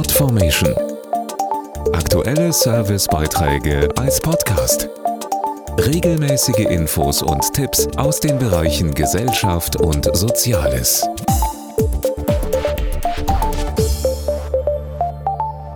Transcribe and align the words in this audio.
Podformation. 0.00 0.74
Aktuelle 1.92 2.54
Servicebeiträge 2.54 3.86
als 3.98 4.18
Podcast. 4.18 4.88
Regelmäßige 5.76 6.70
Infos 6.70 7.22
und 7.22 7.42
Tipps 7.52 7.86
aus 7.98 8.18
den 8.18 8.38
Bereichen 8.38 8.94
Gesellschaft 8.94 9.76
und 9.76 10.08
Soziales. 10.16 11.06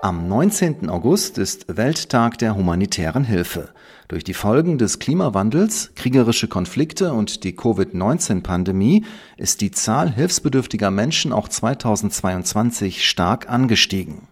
Am 0.05 0.29
19. 0.29 0.91
August 0.91 1.39
ist 1.39 1.65
Welttag 1.67 2.37
der 2.37 2.55
humanitären 2.55 3.25
Hilfe. 3.25 3.71
Durch 4.07 4.23
die 4.23 4.35
Folgen 4.35 4.77
des 4.77 4.99
Klimawandels, 4.99 5.93
kriegerische 5.95 6.47
Konflikte 6.47 7.15
und 7.15 7.43
die 7.43 7.57
Covid-19-Pandemie 7.57 9.07
ist 9.39 9.63
die 9.63 9.71
Zahl 9.71 10.13
hilfsbedürftiger 10.13 10.91
Menschen 10.91 11.33
auch 11.33 11.49
2022 11.49 13.09
stark 13.09 13.49
angestiegen. 13.49 14.29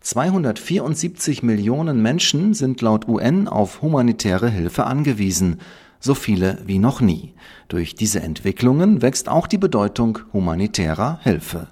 274 0.00 1.42
Millionen 1.42 2.00
Menschen 2.00 2.54
sind 2.54 2.80
laut 2.80 3.08
UN 3.08 3.48
auf 3.48 3.82
humanitäre 3.82 4.48
Hilfe 4.48 4.86
angewiesen, 4.86 5.58
so 5.98 6.14
viele 6.14 6.58
wie 6.66 6.78
noch 6.78 7.00
nie. 7.00 7.34
Durch 7.66 7.96
diese 7.96 8.20
Entwicklungen 8.20 9.02
wächst 9.02 9.28
auch 9.28 9.48
die 9.48 9.58
Bedeutung 9.58 10.20
humanitärer 10.32 11.18
Hilfe. 11.24 11.66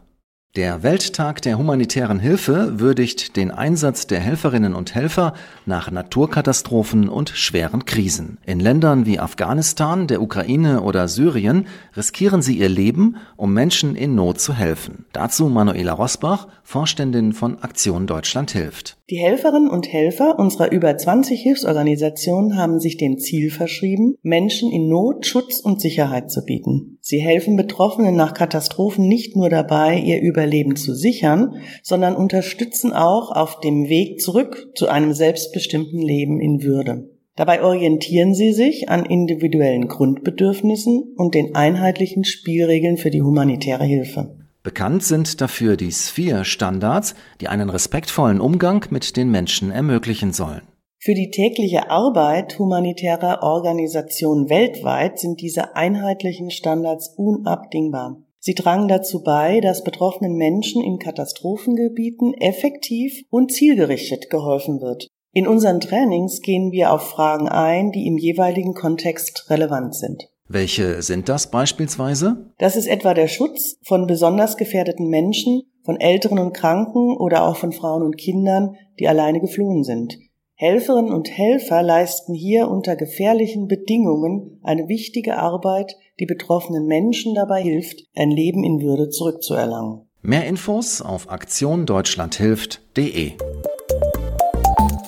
Der 0.57 0.85
Welttag 0.85 1.43
der 1.43 1.59
humanitären 1.59 2.21
Hilfe 2.21 2.79
würdigt 2.79 3.37
den 3.37 3.51
Einsatz 3.51 4.07
der 4.07 4.21
Helferinnen 4.21 4.77
und 4.77 4.95
Helfer 4.95 5.35
nach 5.67 5.91
Naturkatastrophen 5.91 7.09
und 7.09 7.31
schweren 7.31 7.87
Krisen. 7.87 8.39
In 8.47 8.61
Ländern 8.61 9.05
wie 9.05 9.19
Afghanistan, 9.19 10.07
der 10.07 10.23
Ukraine 10.23 10.83
oder 10.83 11.09
Syrien 11.09 11.67
riskieren 11.97 12.41
sie 12.41 12.57
ihr 12.57 12.69
Leben, 12.69 13.17
um 13.37 13.53
Menschen 13.53 13.97
in 13.97 14.15
Not 14.15 14.39
zu 14.39 14.55
helfen. 14.55 15.07
Dazu 15.13 15.49
Manuela 15.49 15.93
Rosbach, 15.93 16.47
Vorständin 16.63 17.33
von 17.33 17.59
Aktion 17.59 18.07
Deutschland 18.07 18.53
hilft. 18.53 18.97
Die 19.11 19.19
Helferinnen 19.19 19.69
und 19.69 19.93
Helfer 19.93 20.39
unserer 20.39 20.71
über 20.71 20.97
20 20.97 21.43
Hilfsorganisationen 21.43 22.57
haben 22.57 22.79
sich 22.79 22.97
dem 22.97 23.19
Ziel 23.19 23.51
verschrieben, 23.51 24.15
Menschen 24.23 24.71
in 24.71 24.89
Not 24.89 25.27
Schutz 25.27 25.59
und 25.59 25.81
Sicherheit 25.81 26.31
zu 26.31 26.45
bieten. 26.45 26.99
Sie 27.07 27.19
helfen 27.19 27.57
Betroffenen 27.57 28.17
nach 28.17 28.33
Katastrophen 28.33 29.07
nicht 29.07 29.37
nur 29.37 29.51
dabei, 29.51 29.99
ihr 29.99 30.23
Überleben 30.23 30.75
zu 30.75 30.95
sichern, 30.95 31.57
sondern 31.83 32.17
unterstützen 32.17 32.95
auch 32.95 33.31
auf 33.31 33.61
dem 33.61 33.91
Weg 33.91 34.23
zurück 34.23 34.71
zu 34.75 34.89
einem 34.89 35.13
selbstbestimmten 35.13 36.01
Leben 36.01 36.41
in 36.41 36.63
Würde. 36.63 37.11
Dabei 37.37 37.63
orientieren 37.63 38.35
sie 38.35 38.55
sich 38.55 38.89
an 38.89 39.05
individuellen 39.05 39.87
Grundbedürfnissen 39.87 41.13
und 41.15 41.35
den 41.35 41.55
einheitlichen 41.55 42.25
Spielregeln 42.25 42.97
für 42.97 43.11
die 43.11 43.21
humanitäre 43.21 43.85
Hilfe. 43.85 44.39
Bekannt 44.63 45.03
sind 45.03 45.43
dafür 45.43 45.77
die 45.77 45.93
Sphere-Standards, 45.93 47.17
die 47.43 47.49
einen 47.49 47.69
respektvollen 47.69 48.41
Umgang 48.41 48.87
mit 48.89 49.19
den 49.19 49.31
Menschen 49.31 49.71
ermöglichen 49.71 50.33
sollen. 50.33 50.63
Für 51.05 51.13
die 51.13 51.31
tägliche 51.31 51.91
Arbeit 51.91 52.59
humanitärer 52.59 53.43
Organisationen 53.43 54.49
weltweit 54.49 55.19
sind 55.19 55.43
diese 55.43 55.77
einheitlichen 55.77 56.51
Standards 56.51 57.13
unabdingbar. 57.19 58.23
Sie 58.39 58.55
tragen 58.55 58.89
dazu 58.89 59.23
bei, 59.23 59.61
dass 59.61 59.85
betroffenen 59.85 60.35
Menschen 60.39 60.83
in 60.83 60.99
Katastrophengebieten 60.99 62.33
effektiv 62.33 63.23
und 63.29 63.53
zielgerichtet 63.53 64.31
geholfen 64.31 64.81
wird. 64.81 65.09
In 65.35 65.47
unseren 65.47 65.81
Trainings 65.81 66.41
gehen 66.41 66.73
wir 66.73 66.91
auf 66.91 67.03
Fragen 67.03 67.51
ein, 67.51 67.93
die 67.93 68.07
im 68.07 68.17
jeweiligen 68.17 68.73
Kontext 68.73 69.51
relevant 69.51 69.95
sind. 69.95 70.31
Welche 70.49 71.03
sind 71.03 71.29
das 71.29 71.51
beispielsweise? 71.51 72.51
Das 72.57 72.77
ist 72.77 72.87
etwa 72.87 73.13
der 73.13 73.29
Schutz 73.29 73.77
von 73.83 74.07
besonders 74.07 74.57
gefährdeten 74.57 75.09
Menschen, 75.11 75.65
von 75.85 76.01
Älteren 76.01 76.39
und 76.39 76.55
Kranken 76.55 77.15
oder 77.15 77.47
auch 77.47 77.57
von 77.57 77.73
Frauen 77.73 78.03
und 78.03 78.17
Kindern, 78.17 78.77
die 78.99 79.07
alleine 79.07 79.41
geflohen 79.41 79.85
sind. 79.85 80.17
Helferinnen 80.57 81.13
und 81.13 81.29
Helfer 81.31 81.83
leisten 81.83 82.33
hier 82.33 82.69
unter 82.69 82.95
gefährlichen 82.95 83.67
Bedingungen 83.67 84.61
eine 84.63 84.87
wichtige 84.89 85.37
Arbeit, 85.37 85.97
die 86.21 86.27
betroffenen 86.27 86.87
Menschen 86.87 87.35
dabei 87.35 87.61
hilft, 87.61 88.05
ein 88.15 88.31
Leben 88.31 88.63
in 88.63 88.81
Würde 88.81 89.11
zurückzuerlangen. 89.11 90.03
Mehr 90.23 90.47
Infos 90.47 91.03
auf 91.03 91.29
aktiondeutschlandhilft.de 91.29 93.33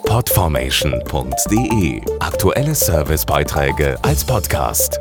Podformation.de 0.04 2.00
Aktuelle 2.18 2.74
Servicebeiträge 2.74 3.98
als 4.02 4.24
Podcast. 4.24 4.98